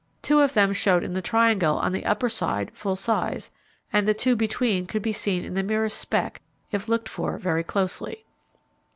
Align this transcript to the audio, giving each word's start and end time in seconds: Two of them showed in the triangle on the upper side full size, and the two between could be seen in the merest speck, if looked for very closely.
Two 0.23 0.39
of 0.39 0.55
them 0.55 0.73
showed 0.73 1.03
in 1.03 1.13
the 1.13 1.21
triangle 1.21 1.77
on 1.77 1.91
the 1.91 2.07
upper 2.07 2.27
side 2.27 2.71
full 2.73 2.95
size, 2.95 3.51
and 3.93 4.07
the 4.07 4.15
two 4.15 4.35
between 4.35 4.87
could 4.87 5.03
be 5.03 5.11
seen 5.11 5.45
in 5.45 5.53
the 5.53 5.61
merest 5.61 5.99
speck, 5.99 6.41
if 6.71 6.87
looked 6.87 7.07
for 7.07 7.37
very 7.37 7.63
closely. 7.63 8.25